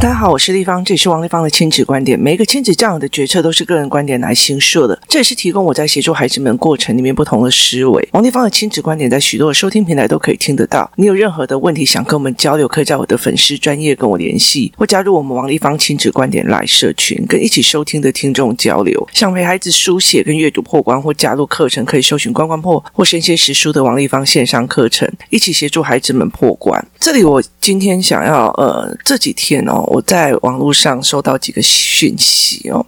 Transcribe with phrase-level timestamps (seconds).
[0.00, 2.16] 大家好，我是丽芳，这里是王立芳的亲子观点。
[2.16, 8.08] 每一个亲子这样的决策都是个人观点来形设的，这也是提供我在协助孩子们过程里面不同的思维。
[8.14, 10.88] 王立芳的亲子观点在许多的收听平台都可以听得到。
[10.94, 19.04] 你有任何的问题想跟我们交流，可以在我的粉丝专业跟我联系，或加入我们王立芳亲子观点来社群，跟一起收听的听众交流。
[19.12, 26.86] 想陪孩子书写跟阅读破关，或加入课程，可以搜寻关关破或神仙识书的王立芳线上课程，一起协助孩子们破关。
[27.00, 29.86] 这里我今天想要呃这几天哦。
[29.88, 32.84] 我在网络上收到几个讯息哦，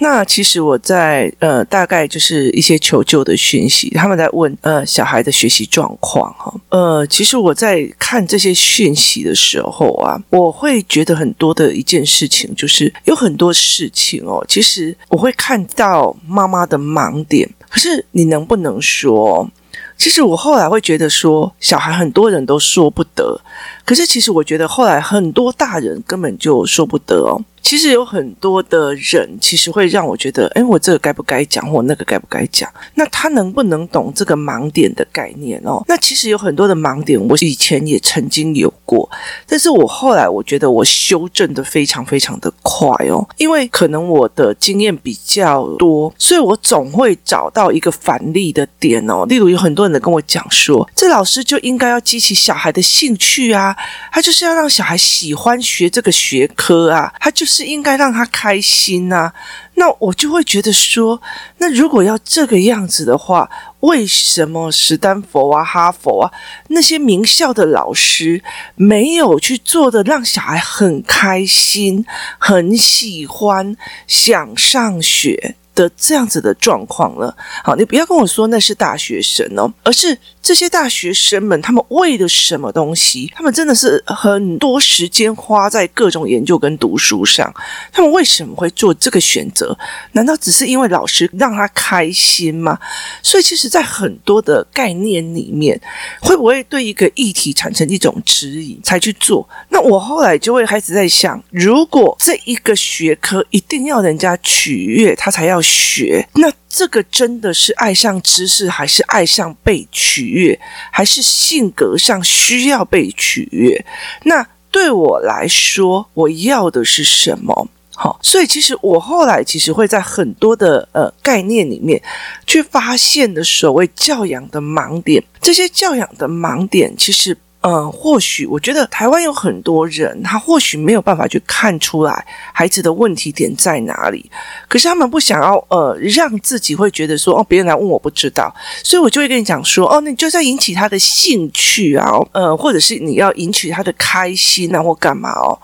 [0.00, 19.50] 那其实我在呃大概就是一些求救的讯息，他们在问呃小孩的学习状况哈，呃其实我在看这些讯息的时候啊，我会觉得很多的一件事情，就是有很多事情哦，其实我会看到妈妈的盲点，可是你能不能说？
[19.98, 23.38] 其实我后来会觉得说，小孩很多人都说不得，
[23.84, 27.42] 可是其实我觉得后来很多大人根本就说不得哦。
[27.62, 32.70] 其实有很多的人，其实会让我觉得，哎，我这个该不该讲，或那个该不该讲？
[32.94, 35.82] 那他能不能懂这个盲点的概念哦？
[35.86, 39.08] 那其实有很多的盲点，我以前也曾经有过，
[39.46, 49.26] 但是我后来我觉得我修正的非常非常的快哦，因为可能我的经验比较多，所以我总会找到一个反例的点哦。
[49.28, 53.76] 例如有很多人跟我讲说，这老师就应该要激起小孩的兴趣啊，
[54.10, 57.47] 他就是要让小孩喜欢学这个学科啊，他就。
[57.48, 59.32] 是应该让他开心呐，
[59.74, 61.20] 那我就会觉得说，
[61.56, 63.48] 那如果要这个样子的话，
[63.80, 66.30] 为什么史丹佛啊、哈佛啊
[66.68, 68.42] 那些名校的老师
[68.76, 72.04] 没有去做的让小孩很开心、
[72.38, 75.56] 很喜欢、想上学？
[75.78, 77.32] 的这样子的状况了？
[77.62, 80.18] 好，你不要跟我说那是大学生哦，而是。
[80.40, 83.30] 这些大学生们，他们为了什么东西？
[83.36, 87.52] 他们真的是很多时间花在各种研究跟读书上。
[87.92, 89.76] 他们为什么会做这个选择？
[90.12, 92.78] 难道只是因为老师让他开心吗？
[93.22, 95.78] 所以，其实，在很多的概念里面，
[96.22, 99.46] 会不会对一个议题产生一种质疑才去做？
[99.68, 110.58] 那我后来就会开始在想：如果这一个学科一定要人家取悦他才要学，那这个真的是爱上知识，还是爱上被取悦，
[110.90, 113.84] 还是性格上需要被取悦？
[114.24, 117.68] 那对我来说，我要的是什么？
[117.94, 122.00] 好，所以其实我后来其实会在很多的呃概念里面
[122.46, 127.36] 去发现的所谓教养的盲点，这些教养的盲点其实。
[127.60, 134.30] 嗯，或许我觉得台湾有很多人，他或许没有办法去看出来孩子的问题点在哪里，
[134.68, 138.54] 可是他们不想要呃让自己会觉得说哦，别人来问我不知道，
[138.84, 145.58] 所以我就会跟你讲说哦，那你就在引起他的兴趣啊，呃，或者是你要引起他的开心啊，或干嘛哦。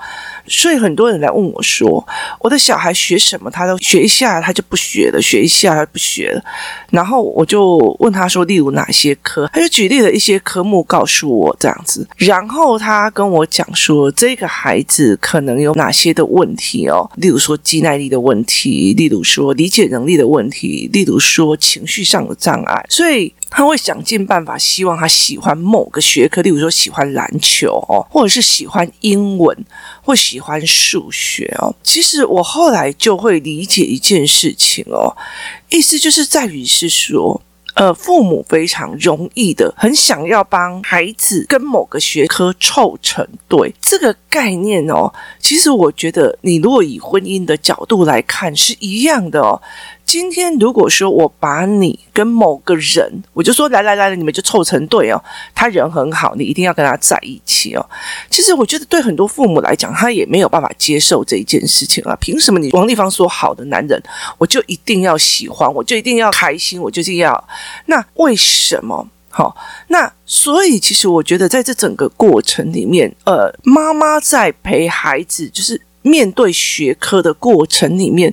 [0.46, 2.06] 所以很多人来问我说
[2.40, 3.50] ：“我的小孩学什么？
[3.50, 6.44] 他都学一下，他就不学了；学一下，他不学了。”
[6.90, 11.83] 然后我就问他说：“例如哪些科？”他就举例了一些科目告诉我这样
[12.16, 17.10] 然后他跟我讲说：“这个孩子可能有哪些的问题哦？
[17.16, 23.32] 例如说肌耐力的问题，例如说理解能力的问题，例如说情绪上的障碍。”所以。
[23.56, 29.56] 他会想尽办法，希望他喜欢某个学科，例如说喜欢篮球哦，或者是喜欢英文，
[30.02, 31.72] 或喜欢数学哦。
[31.80, 35.16] 其实我后来就会理解一件事情哦，
[35.70, 37.40] 意思就是在于是说。
[37.74, 45.12] 呃，父母非常容易的，很想要帮孩子跟某个学科凑成对这个概念哦。
[45.40, 49.60] 其实我觉得，你如果以婚姻的角度来看，是一样的哦。
[50.04, 55.20] 今天如果说我把你跟某个人，我就说来来来，你们就凑成对哦。
[55.54, 57.84] 他人很好，你一定要跟他在一起哦。
[58.30, 62.16] 其实我觉得，对很多父母来讲，他也没有办法接受这一件事情啊。
[62.20, 64.00] 凭什么你王丽芳说好的男人，
[64.38, 67.48] 我就一定要喜欢，我就一定要开心，我就是要？
[67.86, 69.08] 那为什么？
[69.30, 69.56] 好，
[69.88, 78.32] 那所以其实我觉得，在这整个过程里面，呃，妈妈在陪孩子，就是面对学科的过程里面。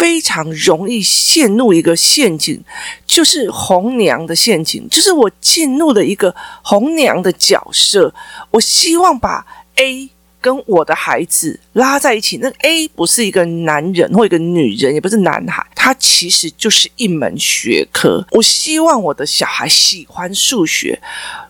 [0.00, 2.58] 非常容易陷入一个陷阱，
[3.06, 8.14] 就是红娘的陷阱，就是我进入了一个红娘的角色，
[8.50, 10.08] 我希望把 A
[10.40, 12.38] 跟我的孩子拉在一起。
[12.38, 18.26] 那 A 不是一个男人或一个女人，也不是男孩，他其实就是一门学科。
[18.30, 21.00] 我希望我的小孩喜欢数学。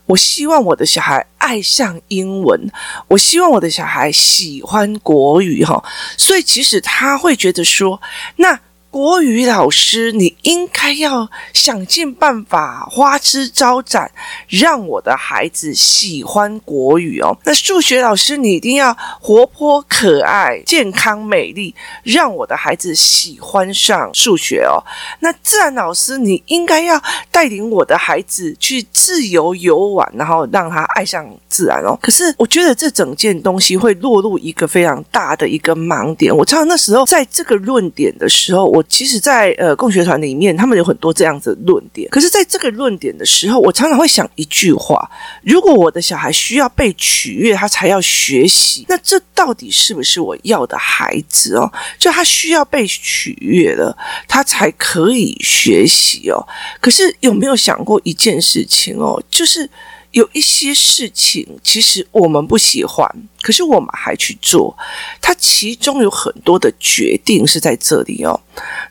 [0.07, 2.59] 我希望我的小孩爱上英文，
[3.07, 5.81] 我希望我的小孩喜欢国语哈，
[6.17, 8.01] 所以其实他会觉得说，
[8.35, 8.59] 那
[8.91, 14.11] 国语老师，你应该要想尽办法，花枝招展，
[14.49, 17.33] 让我的孩子喜欢国语哦。
[17.45, 21.73] 那数学老师，你一定要活泼可爱、健康美丽，
[22.03, 24.83] 让我的孩子喜欢上数学哦。
[25.21, 27.01] 那自然老师，你应该要
[27.31, 31.97] 带领我的孩子去自由游玩，然后让他爱上自然哦。
[32.01, 36.35] 可是我觉得这整件东西会落入一个非常大的一个盲点。
[36.35, 38.80] 我知道那时候在这个论点的时候，我。
[38.83, 42.09] 其实在，呃共学团里面，他们有很多这样子的论点。
[42.09, 45.09] 可是，在这个论点的时候，我常常会想一句话：
[45.43, 51.71] 如果我的小孩需要被取悦，他才要学习，那这到底是不是我要的孩子哦？
[51.97, 53.95] 就他需要被取悦了，
[54.27, 56.45] 他才可以学习哦。
[56.79, 59.21] 可是有没有想过一件事情哦？
[59.29, 59.69] 就是。
[60.11, 63.09] 有一些事情，其实我们不喜欢，
[63.41, 64.75] 可是我们还去做，
[65.21, 68.39] 它其中有很多的决定是在这里哦。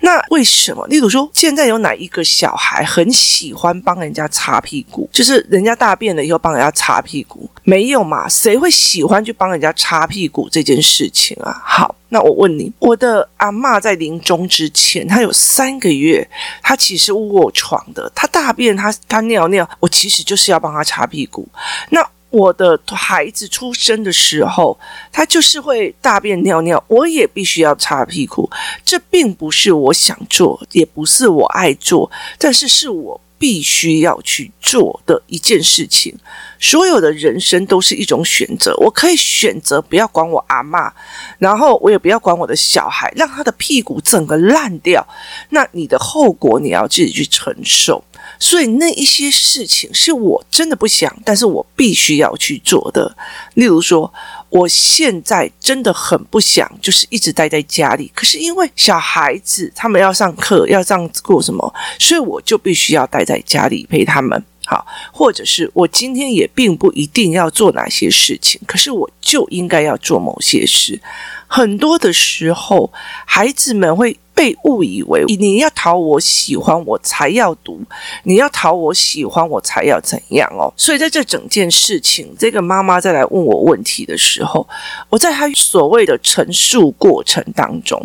[0.01, 0.87] 那为什么？
[0.87, 5.09] 例如说，现在有哪一个小孩很喜欢帮人家擦屁股？
[5.13, 8.29] 就是人家大便了以后帮人家擦屁股，没有嘛？
[8.29, 11.63] 谁会喜欢去帮人家擦屁股这件事情啊？
[11.65, 11.95] 好。
[12.13, 16.29] 那我问你，我的阿嬷在临终之前，她有三个月，
[16.61, 21.47] 她其实卧床的，她大便，她她尿尿，我其实就是要帮她擦屁股。
[21.91, 24.77] 那我的孩子出生的时候，
[25.13, 28.51] 他就是会大便尿尿，我也必须要擦屁股。
[28.85, 33.21] 这并不是我想做，也不是我爱做，但是是我。
[33.41, 36.15] 必须要去做的一件事情，
[36.61, 38.75] 所有的人生都是一种选择。
[38.77, 40.93] 我可以选择不要管我阿嬷，
[41.39, 45.05] 然后我也不要管我的小孩，让他的屁股整个烂掉。
[45.49, 48.05] 那你的后果你要自己去承受。
[48.39, 53.17] 所以那一些事情是我真的不想，但是我必须要去做的。
[53.55, 54.13] 例如说。
[54.51, 58.11] 我现在真的很不想，就是一直待在家里。
[58.13, 64.45] 可是因为小孩子他们要上课，要这样过什么，所以我就必须要待在家里陪他们。
[64.71, 71.01] 好，或者是我今天也并不一定要做哪些事情，可是我就应该要做某些事。
[71.49, 72.93] 很多的时候，
[73.27, 74.17] 孩子们会。
[74.41, 77.79] 被误以为你要讨我喜欢，我才要读；
[78.23, 80.73] 你要讨我喜欢，我才要怎样哦。
[80.79, 84.67] 所以在这整件事情，这个妈妈再来问我问题的时候，
[85.11, 88.03] 我在她所谓的陈述过程当中，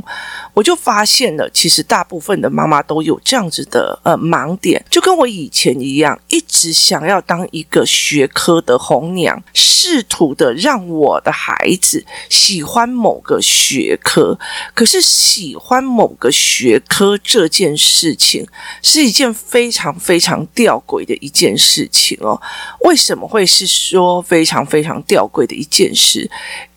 [0.53, 14.37] 我就发现了，其实大部分的妈妈都有这样子的呃盲点，就跟我以前一样，一直想要当一个学科的红娘，试图的让我的孩子喜欢某个学科，
[14.73, 16.24] 可是喜欢某个。
[16.31, 18.45] 学科这件事情
[18.81, 22.41] 是一件非常非常吊诡的一件事情哦。
[22.85, 26.29] 为什么会是说非常非常吊诡的一件事？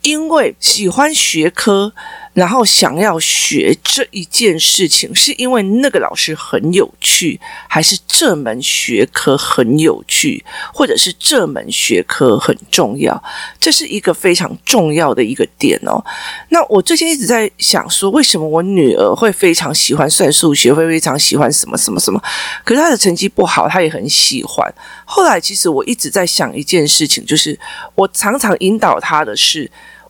[0.03, 1.93] 因为喜欢学科。
[2.39, 13.21] 然后想要学这一件事情，是因为那个老师很有趣，还是这门学科很有趣，或者是这门学科很重要？
[13.59, 16.01] 这是一个非常重要的一个点哦。
[16.51, 22.23] 那我最近一直在想说，为什么我女儿会非常喜欢算数学，会非常喜欢什么什么什么？
[22.65, 24.73] 可是她的成绩不好，她也很喜欢。
[25.05, 27.59] 后来其实我一直在想一件事情，就是
[27.97, 29.69] 我常常引导她的是。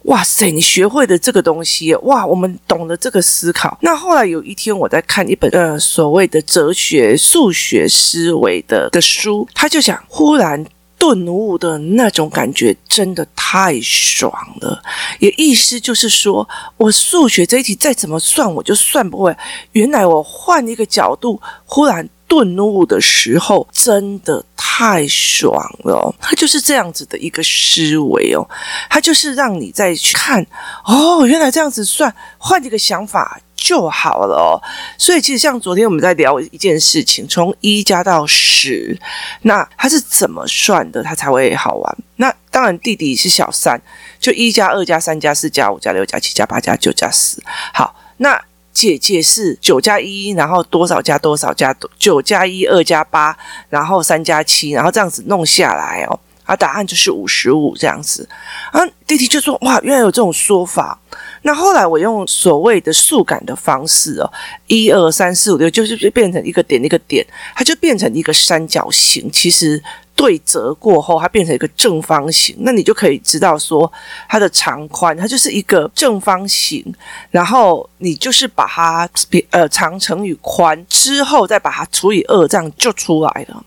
[0.09, 0.51] 哇塞！
[0.51, 3.77] 你学会的这个东西，哇，我们懂得这个思考。
[3.83, 10.65] 那后来有一天，我在看一本呃所谓的哲学、数学思维的的书，他就想，忽然
[10.99, 14.33] 顿悟的那种感觉，真的太爽
[14.63, 14.83] 了。
[15.19, 19.37] 也意思就是说，我数学这一题再怎么算，我就算不会。
[19.73, 22.09] 原来我换一个角度，忽然。
[22.29, 25.51] 顿悟的时候真的太爽
[25.85, 28.47] 了，它就是这样子的一个思维哦，
[28.91, 30.47] 它就是让你再去看
[30.85, 34.61] 哦，原来这样子算，换一个想法就好了哦。
[34.99, 38.97] 所以其实像昨天我们在聊一件事情，从一加到十，
[39.43, 41.99] 那它是怎么算的，它才会好玩？
[42.17, 43.81] 那当然弟弟是小三，
[44.21, 47.43] 就一加二加三加四加五加六加七加八加九加十。
[47.73, 48.39] 好，那。
[48.79, 53.37] 姐姐是九加一，然后多少加多少加多九加一，二加八，
[53.69, 58.29] 然后三加七，然后这样子弄下来哦，啊，答案就是五十五这样子。
[58.71, 60.97] 啊，弟弟就说哇，原来有这种说法。
[61.43, 64.33] 那后来我用所谓的数感的方式哦，
[64.69, 69.29] 一二三四五六，就是就变成一个点一个点，它就变成一个三角形。
[69.33, 69.83] 其实。
[70.19, 73.91] 对折过后，它变成一个正方形，那你就可以知道说
[74.29, 76.85] 它的长宽，它就是一个正方形，
[77.31, 79.09] 然后你就是把它
[79.51, 83.65] 呃长乘以宽之后，再把它除以二，这样就出来了。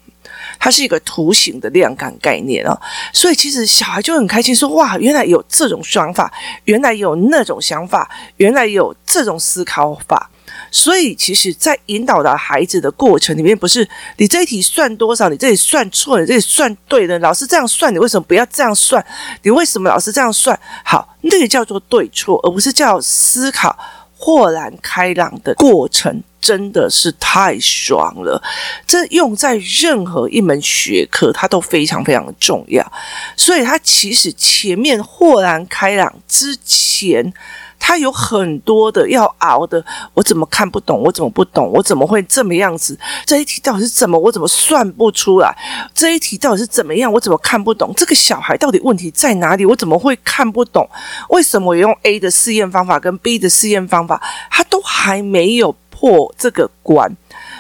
[0.62, 2.80] 它是一个图形的量感概念哦。
[3.12, 6.32] 所以其实小孩就很开心说，哇，原来有这种想法，
[6.66, 10.30] 原来有那种想法，原来有这种思考法。
[10.70, 13.88] 所以，其实，在引导的孩子的过程里面，不是
[14.18, 17.18] 你这一题算多少，你这里算错了，这里算对了。
[17.20, 19.04] 老师这样算，你为什么不要这样算？
[19.44, 20.58] 你为什么老师这样算？
[20.84, 23.78] 好，那个叫做对错，而不是叫思考
[24.18, 28.42] 豁然开朗的过程，真的是太爽了。
[28.86, 32.92] 这用在任何一门学科，它都非常非常的重要。
[33.38, 37.34] 所以，它其实前面豁然开朗之前。
[37.84, 39.84] 他有很多的要熬的，
[40.14, 41.02] 我怎么看不懂？
[41.02, 41.68] 我怎么不懂？
[41.74, 42.96] 我怎么会这么样子？
[43.26, 44.20] 这一题到底是怎么？
[44.20, 45.52] 我怎么算不出来？
[45.92, 47.12] 这一题到底是怎么样？
[47.12, 47.92] 我怎么看不懂？
[47.98, 49.66] 这个小孩到底问题在哪里？
[49.66, 50.88] 我怎么会看不懂？
[51.30, 54.22] 为什么我用 A 的试验方法跟 B 的试验方法，
[54.52, 57.16] 他都还没有破这个关？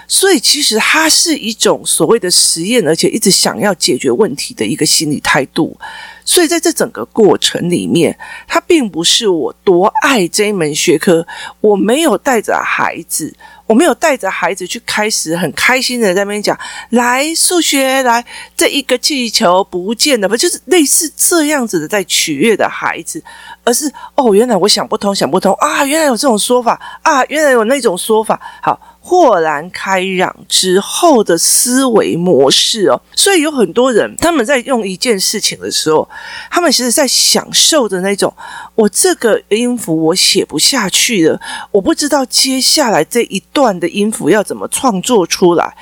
[0.07, 5.77] 所以其实它是一种所谓的实验，而且一直想要解决问题的一个心理态度。
[6.25, 8.17] 所以在这整个过程里面，
[8.47, 11.25] 它并不是我多爱这一门学科，
[11.61, 13.33] 我没有带着孩子，
[13.65, 16.57] 我没有带着孩子去开始很开心的在那边讲，
[16.89, 18.23] 来数学来
[18.55, 23.23] 这一个气球不见了，不就是类似这样子的在取悦的孩子，
[23.63, 28.79] 而是哦，原来我想不通，想不通啊，原来有这种说法啊，原来有那种说法，好。
[29.03, 36.07] 豁然开朗之后的思维模式哦，所以有很多人他们在用一件事情的时候，
[36.51, 38.31] 他们其实在享受的那种，
[38.75, 41.41] 我这个音符我写不下去了，
[41.71, 45.75] 我不知道接下来这一段的音符要怎么创作出来，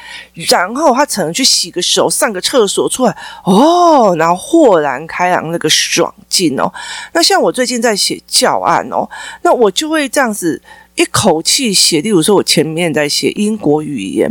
[0.49, 6.71] 然后他可能去洗个手、上个厕所出来，哦，然后豁然开朗那个爽劲哦。
[7.11, 9.07] 那像我最近在写教案哦，
[9.41, 10.61] 那我就会这样子。
[10.99, 14.29] 一口气写，例如说，我前面在写英国语言，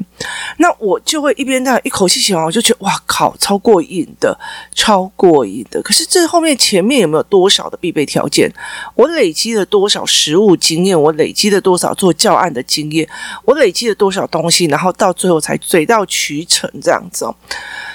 [0.59, 4.39] 那我就会一边这样一口气写完，我就觉得哇靠，超过瘾的，
[4.75, 5.81] 超过瘾的。
[5.81, 8.53] 可是这后面前面有没有多少的必备条件？
[8.95, 11.01] 我累积了多少实务经验？
[11.01, 13.09] 我累积了多少做教案的经验？
[13.47, 14.67] 我累积了多少东西？
[14.67, 17.35] 然后到最后才水到渠成这样子哦。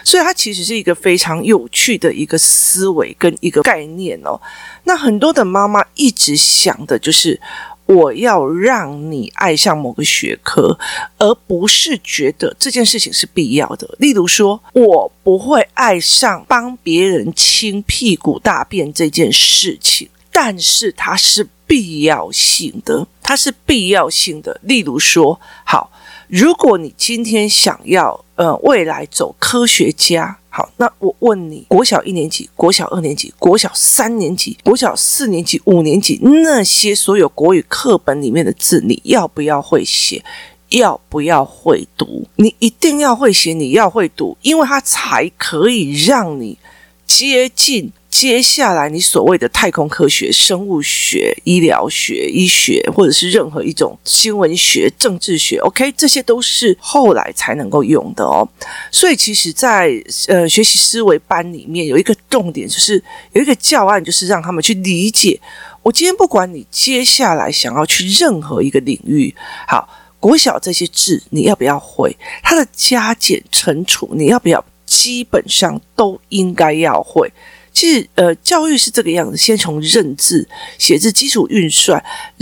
[0.04, 4.42] 所以它其实是一个非常有趣的一个思维跟一个概念哦。
[4.86, 7.40] 那很多的妈妈一直想的就是。
[7.86, 10.78] 我要让你爱上某个学科，
[11.18, 13.96] 而不是觉得这件事情是必要的。
[14.00, 24.60] 例如说，我不会爱上帮别人清屁股大便这件事情，但是它是必要性的，它是必要性的。
[24.64, 25.92] 例如说，好，
[26.34, 30.36] 如果你今天想要，呃，未来走科学家。
[30.50, 40.26] 好，那我问你，国小一年级、国小二年级、国小三年级、国小四年级、五年级那些所有国语课本里面的字，你要不要会写？
[40.70, 42.28] 要不要会读？
[42.38, 46.58] 你一定要会写，你要会读，因为它才可以让你
[47.06, 47.92] 接近。
[48.14, 58.48] 接下来，你所谓的太空科学、生物学、医疗学、医学，或者是任何一种新闻学、政治学，OK，这些都是后来才能够用的哦。
[58.92, 59.90] 所以，其实在，
[60.28, 65.42] 在呃学习思维班里面，有一个重点，就是有一个教案，就是让他们去理解。
[65.82, 69.34] 我今天不管你接下来想要去任何一个领域，
[69.68, 69.90] 好，
[70.20, 72.16] 国小这些字你要不要会？
[72.44, 74.64] 它的加减乘除你要不要？
[74.86, 77.32] 基本上都应该要会。
[77.74, 82.02] 其实，呃，教育是这个样子，先从认字、写字基础运算，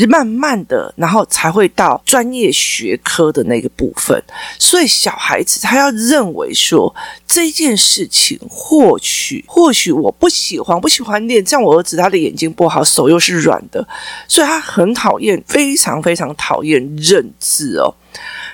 [0.09, 4.21] 慢慢的，然后才会到专业学科的那个部分。
[4.59, 6.93] 所以，小孩子他要认为说
[7.25, 11.43] 这件事情，或许或许我不喜欢，不喜欢练。
[11.45, 13.87] 像我儿子，他的眼睛不好，手又是软的，
[14.27, 17.95] 所以他很讨厌，非常非常讨厌认字哦。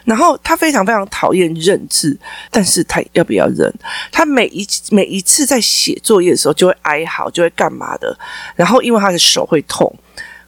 [0.08, 2.18] 然后他非常非常讨厌认字，
[2.50, 3.70] 但是他要不要认？
[4.10, 8.18] 他每一每一次在写作业的时候就会哀嚎，就会干嘛的？
[8.56, 9.94] 然后因为他的手会痛，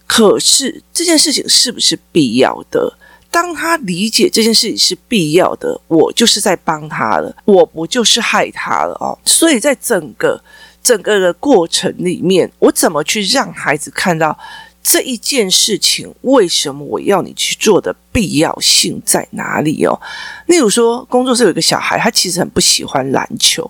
[0.07, 2.97] 可是这件事情是不是必要的？
[3.29, 9.19] 当他理解这件事情是必要的，我就是在帮他了，我不就是害他了哦？
[9.25, 10.41] 所以在整个
[10.81, 14.39] 整个的过程里面，我怎么去让孩子看到？
[14.81, 19.99] 这一件事情，为什么我要你去做的必要性在哪里哦？
[20.47, 23.69] 例如说，工作室有一个小孩，他其实很不喜欢篮球，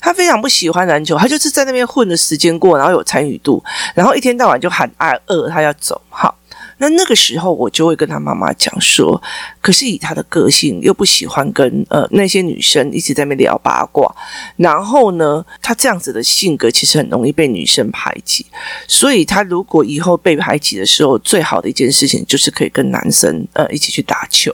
[0.00, 3.62] 他非常不喜欢篮球，他就是在那边混的时间过，然后有参与度，
[3.94, 6.34] 然后一天到晚就喊啊饿，他要走，好。
[6.78, 9.20] 那那个时候，我就会跟他妈妈讲说，
[9.60, 14.12] 可是以他的个性，又不喜欢跟呃那些女生一直在那边聊八卦，
[14.56, 18.46] 然后呢，他这样子的性格其实很容易被女生排挤，
[18.86, 24.52] 所以他如果以后被排挤的时候，最好的一件事情就是可以跟男生呃一起去打球，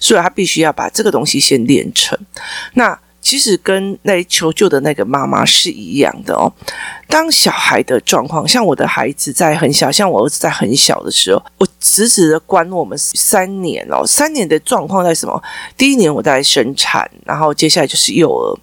[0.00, 2.18] 所以他必须要把这个东西先练成。
[2.74, 6.52] 那其实跟那求救的那个妈妈是一样的哦。
[7.08, 14.06] 当小孩的状况，像我的孩子在很小，像我儿子在很小的时候，我直直的关我们三年哦。
[14.06, 15.42] 三年的状况在什么？
[15.76, 18.58] 第一年我在生产，然后接下来就是幼儿，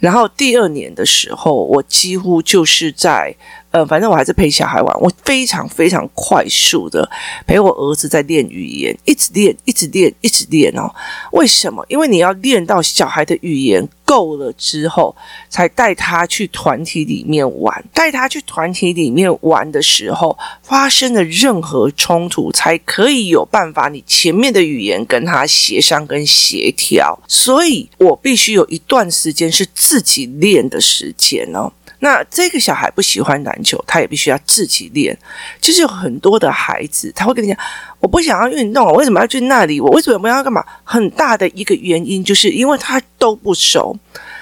[0.00, 3.34] 然后第二年的时候，我几乎就是在。
[3.70, 7.08] 呃，反正我还是陪小孩玩，我非常非常快速的
[7.46, 10.92] 陪我儿子在练语言，一直练，一直练，一直练哦。
[11.32, 11.84] 为什么？
[11.88, 15.14] 因为你要练到小孩的语言够了之后，
[15.48, 17.84] 才带他去团体里面玩。
[17.94, 27.16] 带他去团体里面玩的时候，发生的任何冲突，才可以有办法你前面的语言跟他协商跟协调。
[27.28, 31.72] 所以我必须有一段时间是自己练的时间哦。
[32.02, 35.16] 那这个小孩不喜欢篮球，他也必须要自己练。
[35.60, 37.56] 其实有很多的孩子，他会跟你讲
[38.00, 39.78] ：“我不想要运动，我为什么要去那里？
[39.80, 43.94] 我为什么要干嘛？”很大的一个原因就是因为他都不熟，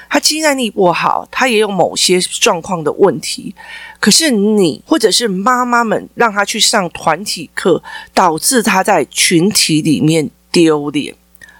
[0.08, 3.54] 他记忆能力不好，他也有某些状况的问题。
[3.98, 7.82] 可是你或者是妈妈们让他去上团体课，
[8.14, 11.14] 导致他在群体里面丢脸，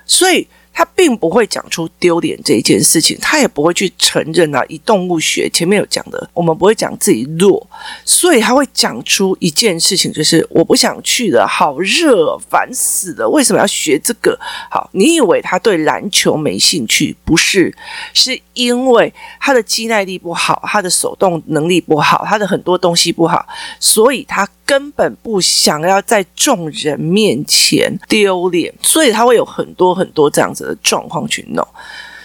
[0.07, 0.47] 所以。
[0.79, 4.65] 他并不会讲出丢脸这一件事情，他也不会去承认啊。
[4.69, 7.69] 以动物学前面有讲的，我们不会讲自己弱，
[8.05, 14.39] 所以他会讲出一件事情，就是我不想去了，好热，烦死了，为什么要学这个？
[14.71, 17.17] 好，你以为他对篮球没兴趣？
[17.25, 17.77] 不是，
[18.15, 23.45] 是因为他的肌耐力不好，他的手动能力不好，他的很多东西不好，
[23.81, 24.49] 所以他。
[24.69, 31.67] 根本不想要在众人面前丢脸，所以他会有很多很多这样子状况去弄，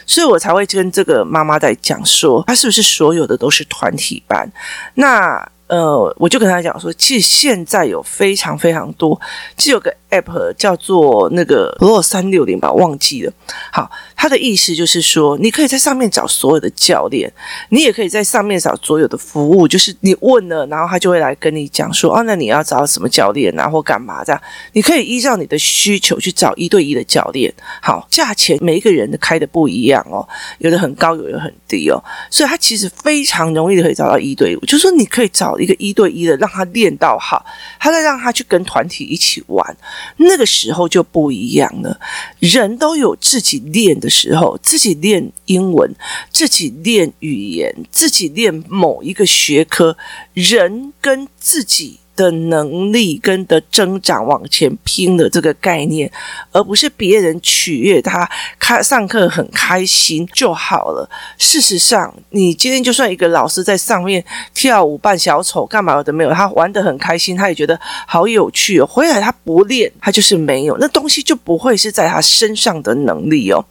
[0.06, 4.52] 所以我才会跟这个妈妈在讲说，他是不是所有的都是团体班？
[4.96, 9.20] 那呃，我就跟他讲说，其实现在有非常非常多，
[9.58, 9.94] 其实有个。
[10.14, 13.34] app 叫做那个 Pro 三六零吧，忘记了。
[13.72, 17.34] 好，它的意思就是说，你可以在上面找所有的教练，
[17.70, 24.40] 你也可以在上面找所有的服务，就是你问了，然后他就会来跟你讲说，哦，那你要找什么教练啊，或干嘛这样？
[24.74, 27.52] 你可以依照你的需求去找一对一的教练。
[27.82, 30.22] 好，价钱每一个人的开的不一样哦，
[30.60, 31.98] 有的很高，有的很低哦，
[32.30, 37.46] 所以他其实非常容易可以找到一对一，就是说你可以找一个一对一的，让他练到好，
[37.80, 39.78] 他再让他去跟团体一起玩。
[40.18, 42.00] 那个时候就不一样了，
[42.40, 45.94] 人都有自己练的时候，自己练英文，
[46.30, 49.98] 自己练语言，自己练某一个学科，
[50.34, 52.00] 人跟自己。
[52.16, 56.12] 的能力跟的增长往前拼的这个概念，
[56.52, 61.10] 而不是别人取悦他，开上课很开心就好了。
[61.38, 64.24] 事实上，你今天就算一个老师在上面
[64.54, 68.86] 跳舞扮小丑干嘛的没有，他玩得很开心，他也觉得好有趣哦。
[68.86, 73.66] 回来他不练，他就是没有，那东西就不会是在他身上的能力哦。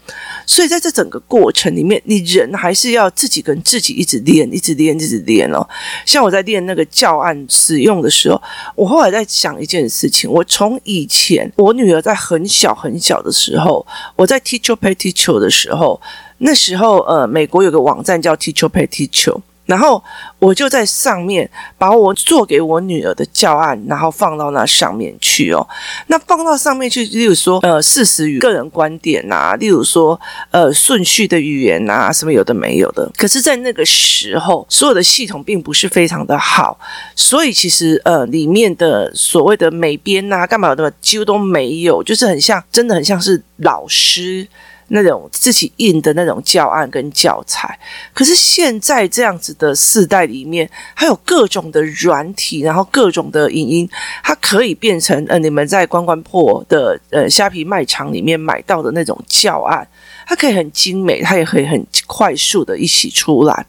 [0.46, 5.64] 所以在这整个过程里面，你人还是要自己跟自己一直练，一直练，一直练哦。
[6.04, 8.31] 像我在练那个教案使用的时候。
[8.74, 16.00] 我后来在想一件事情，我从以前我女儿在很小很小的时候，我在 Teacher Pay Teacher 的时候，
[16.38, 19.40] 那时候呃，美国有个网站叫 Teacher Pay Teacher。
[19.66, 20.02] 然后
[20.38, 21.48] 我就在上面
[21.78, 25.66] 把我做给我女儿的教案，然后放到那上面去哦。
[26.08, 30.20] 那放到上面去，例如说呃事实与个人观点呐，例如说
[30.50, 33.10] 呃顺序的语言呐，什么有的没有的。
[33.16, 36.78] 可是，在那个时候，所有的系统并不是非常的好，
[37.14, 44.46] 所以其实呃里面的所谓的美编呐，干嘛的几乎都没有，就是很像，真的很像是老师。
[44.88, 47.78] 那种自己印的那种教案跟教材，
[48.12, 53.88] 可是现在这样子的世代里面，还有各种的软体，然后各种的影音，
[54.22, 59.86] 它可以变成呃，你们在关关破的呃虾皮卖场里面买到的那种教案，
[60.26, 63.66] 它可以很精美，它也可以很快速的一起出来。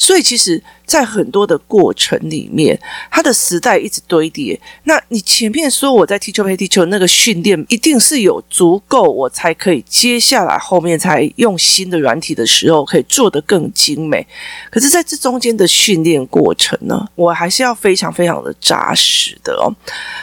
[0.00, 4.58] 所以，其实，在很多的过程里面，它的时代一直堆叠。
[4.84, 14.26] 那你前面说我在 Teacher Pay Teacher 那个训练，一定是有足够，我才可以接下来后面才用新的软体的时候，可以做得更精美。
[14.70, 19.70] 可是，在这中间的训练过程呢，我还是要非常非常的扎实的哦。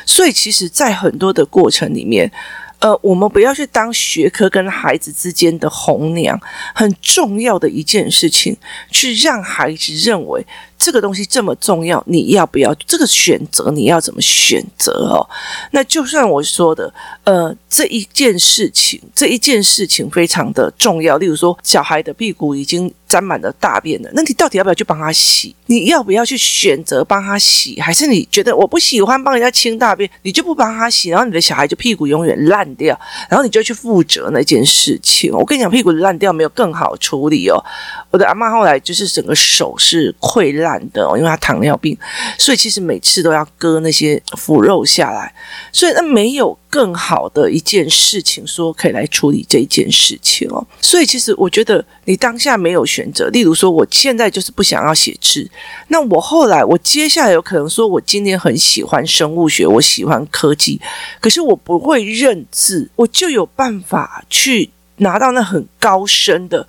[0.07, 2.31] 所以，其实，在很多的过程里面。
[2.79, 6.39] 呃，我们不要去当学科跟孩子之间的红娘，
[6.75, 8.55] 很重要的一件事情，
[8.91, 10.45] 去让孩子认为
[10.77, 13.71] 这个东西这么重要，你要不要这个选择？
[13.71, 15.27] 你要怎么选择哦？
[15.71, 21.17] 那就算我说的，呃，这一件事情，这一件事情非常的重要。
[21.17, 25.55] 例如说，小孩的屁股已经沾满了大便了，那你到底要不要去帮他洗？
[25.65, 27.79] 你要不要去选择帮他洗？
[27.81, 31.09] 还是你觉得我不喜欢帮人家清大便，你就不帮他洗？
[31.09, 32.97] 然后你的小孩就屁股永远烂掉，
[33.29, 35.31] 然后你就去负责那件事情。
[35.31, 37.61] 我跟你讲，屁股烂掉没有更好处理哦。
[38.11, 41.95] 我的阿妈后来就是整个手是溃烂的哦，因为他糖尿病，
[42.38, 45.32] 所以其实每次都要割那些腐肉下来，
[45.71, 50.65] 所以那没有更好的一件事情说可以来处理这一件事情哦。
[50.82, 55.49] 所以其实我觉得你当下没有选择，例如说我现在就是不想要写字，
[55.89, 60.82] 那我后来我接下来有可能说我今天很喜欢生物学，我喜欢科技，
[61.21, 66.67] 可是我不会认字，我就有办法去拿到那很高深的。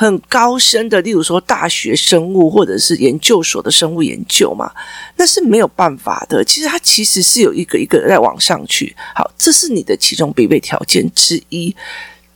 [0.00, 4.72] 很高深的，例如说大学生物或者是研究所的生物研究嘛，
[5.16, 6.42] 那是没有办法的。
[6.42, 8.96] 其实它其实是有一个一个在往上去。
[9.14, 11.76] 好，这是你的其中必备条件之一。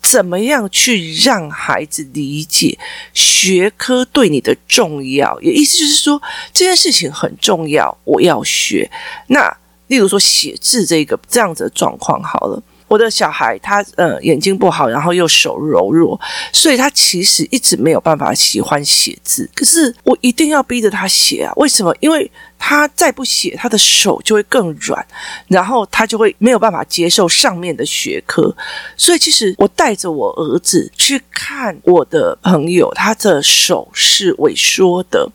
[0.03, 2.79] 怎么样去让孩子理解
[3.15, 5.41] 学科对你的重要？
[5.41, 6.21] 也意思就是说
[6.53, 8.91] 这件事情很重要，我要学。
[9.29, 9.51] 那
[9.87, 12.63] 例如说写字这个这样子的状况，好了。
[12.87, 16.21] 我的小孩他呃眼睛不好，然后又手柔弱，
[16.53, 19.49] 所以他其实一直没有办法喜欢写字。
[19.55, 21.53] 可是我一定要逼着他写啊！
[21.57, 21.95] 为什么？
[22.01, 25.05] 因为他再不写，他的手就会更软，
[25.49, 28.55] 然后他就会没有办法接受上面的学科。
[28.97, 35.31] 所以其实我带着我儿子去看我的朋友，他的手是萎缩的。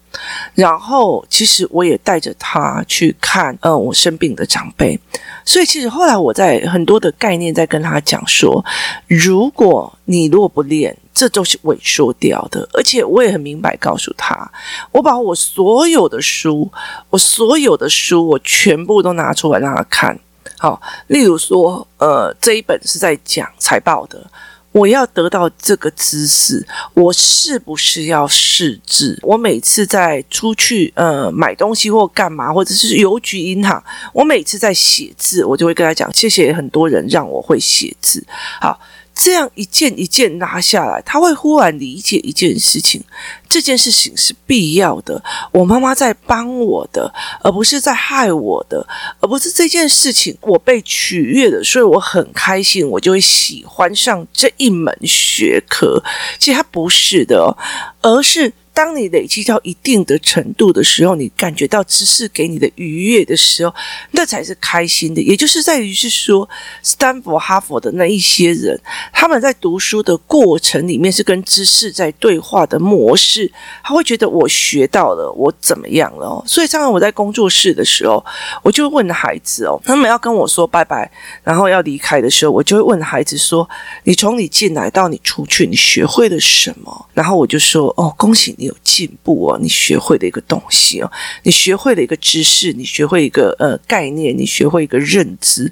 [0.55, 4.99] 然后其实我也带着他去看，嗯、我生病的长辈。
[5.45, 8.63] 所以其实后来我在很多的概念在跟他讲说，
[9.07, 12.67] 如果你如果不练，这都是萎缩掉的。
[12.73, 14.49] 而且我也很明白告诉他，
[14.91, 16.71] 我把我所有的书，
[17.09, 20.17] 我所有的书，我全部都拿出来让他看。
[20.57, 24.25] 好，例如说，呃，这一本是在讲财报的。
[24.71, 29.17] 我要得到这个知识，我是不是要识字？
[29.23, 38.23] 我每次在出去呃买东西或干嘛，或者是邮局银行，我每次在写字，我就会跟他讲：谢谢很多人让我会写字。
[38.61, 38.79] 好。
[39.21, 43.03] 这样一件一件拿下来，他会忽然理解一件事情，
[43.49, 45.21] 这件事情是必要的。
[45.51, 48.87] 我妈妈在帮我的，而不是在害我的，
[49.19, 56.01] 而不是这件事情我被取悦的，所以我很开心，我就会喜欢上这一门学科。
[56.37, 57.57] 其实他不是的哦，
[58.01, 58.53] 而是。
[58.79, 63.75] 当你累积到一定的程度的时候，你感觉到知识给你的愉悦的时候，
[64.11, 65.21] 那才是开心的。
[65.21, 66.49] 也就是在于是说，
[66.81, 68.79] 斯坦福、哈佛的那一些人，
[69.11, 73.51] 他们在读书的过程里面是跟知识在对话的模式，
[73.83, 76.41] 他会觉得我学到了，我怎么样了。
[76.47, 78.25] 所以，常常我在工作室的时候，
[78.63, 81.11] 我就问孩子哦，他们要跟我说拜拜，
[81.43, 83.69] 然后要离开的时候，我就会问孩子说
[84.07, 91.11] ：“你从你进来到你出去，你学会了什么？”然后我就说：“哦，恭喜你。”有进步哦，你学会的一个东西哦，
[91.43, 95.71] 你学会的一个知识，你学会一个呃概念，你学会一个认知，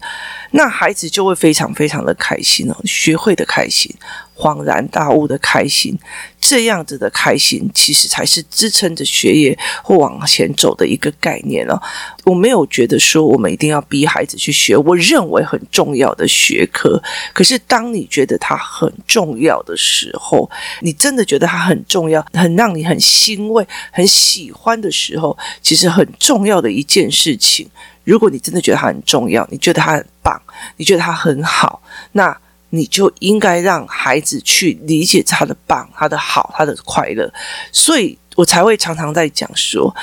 [0.51, 3.93] 那孩子就会非常非常的开心哦，学会的开心。
[4.37, 5.97] 恍然大悟的开心，
[6.39, 11.81] 这样子的开心，其实才是支撑着学业或往前走的一个概念哦。
[12.23, 17.01] 我没有觉得说我们一定要逼孩子去学我认为很重要的学科，
[17.33, 20.47] 可是当你觉得它很重要的时候，
[20.81, 27.67] 你真的觉得它很重要，很让你很欣慰、很喜欢的时候，其实很重要的一件事情，
[28.03, 30.39] 如果你真的觉得它很重要，你觉得它很棒，
[30.75, 32.37] 你觉得它很好，那。
[32.69, 37.31] 你就应该让孩子去理解他的棒、他的好、他的快乐，
[37.71, 39.95] 所以我才会常常在讲说，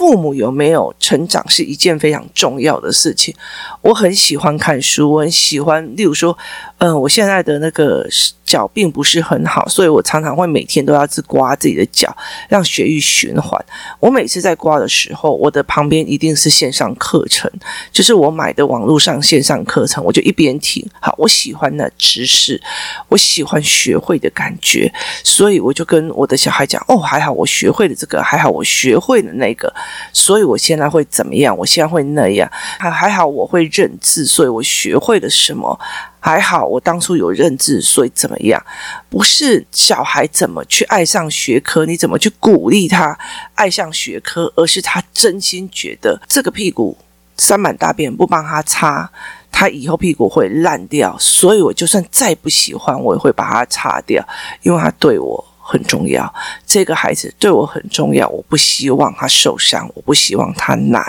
[0.00, 3.34] 父母有没有成长是一件非常重要的事情。
[3.82, 6.38] 我很喜欢看书，我很喜欢，例如说，
[6.78, 8.08] 嗯、我现在的那个。
[8.50, 12.12] 脚并不是很好，所以我常常会每天都要去刮自己的脚，
[12.48, 13.64] 让血液循环。
[14.00, 17.48] 我每次在刮的时候，我的旁边一定是线上课程，
[17.92, 20.84] 就是我买的网络上线上课程，我就一边听。
[21.00, 22.60] 好，我喜欢那知识，
[23.06, 29.72] 我喜欢学会的感觉，所以我就跟我的小孩讲：哦，还好我学会了这个，还好我学会了那个，
[30.12, 31.56] 所以我现在会怎么样？
[31.56, 35.78] 我现在会那样，还还好我会认字，所以我学会了什么。
[36.22, 38.62] 还好，我当初有认字，所以怎么样？
[39.08, 43.18] 不是小孩怎么去爱上学科，你怎么去鼓励他
[43.54, 46.94] 爱上学科，而是他真心觉得这个屁股
[47.38, 49.10] 塞满大便，不帮他擦，
[49.50, 51.16] 他以后屁股会烂掉。
[51.18, 54.22] 所以我就算再不喜欢，我也会把它擦掉，
[54.60, 56.32] 因为他对我很重要，
[56.66, 61.00] 这个孩子对我很重要，我不希望他受伤，我不希望他难。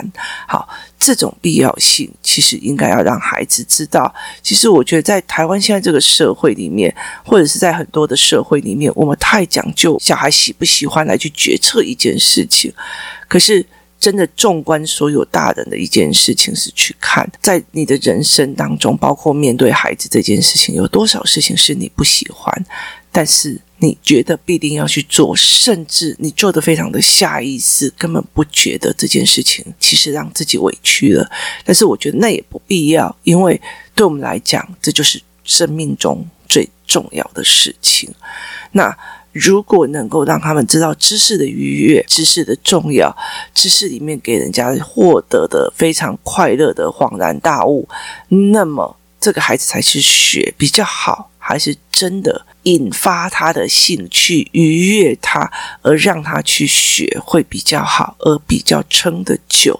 [0.47, 0.69] 好，
[0.99, 4.13] 这种必要性其实应该要让孩子知道。
[4.43, 6.93] 其实我觉得在台湾现在这个社会里面，
[7.25, 12.71] 或者是在很多的社会里面，我们太讲究小孩喜不喜欢来去决策一件事情，
[13.27, 13.65] 可是。
[14.01, 22.51] 真的纵观所有大人的一件事情，是去看在你的人生当中，包括面对孩子这件事情，有多少事情是你不喜欢，
[23.11, 31.29] 但是你觉得必定要去做，甚至你做的非常的下意识，根本不觉得这件事情其实让自己委屈了。
[31.65, 33.59] 但是我觉得那也不必要，因为
[33.93, 38.09] 对我们来讲，这就是生命中最重要的事情。
[38.71, 38.97] 那。
[39.33, 43.15] 如果能够让他们知道知识的愉悦、知识的重要、
[43.55, 47.87] 知识里面给人家获得的非常快乐的恍然大悟，
[48.27, 59.77] 那么这个孩子才是学比较好，还是真的引发他的兴趣、愉悦他，而让他去学会比较好，而比较撑得久，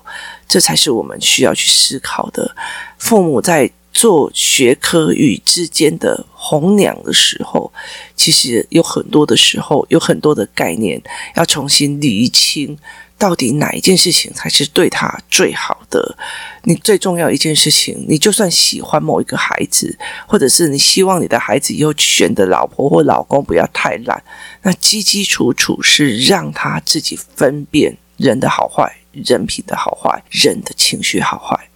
[0.48, 2.56] 这才是我们需要去思考的。
[2.98, 3.72] 父母在。
[3.94, 7.70] 做学科与之间的红娘的时候，
[8.16, 11.00] 其实有很多的时候，有很多的概念
[11.36, 12.78] 要重新理清，
[13.22, 16.18] 到底哪一件事情才是对他最好的？
[16.64, 24.24] 你最重要一件事情，你就算喜欢某一个孩子，或者是你希望你的孩子以后选的老婆或老公不要太烂，
[24.64, 31.70] 那基基础础是让他自己分辨人的好坏、人品的好坏、人的情绪好坏。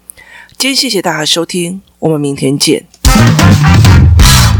[0.58, 2.88] 今天谢谢大家收听，我们明天见。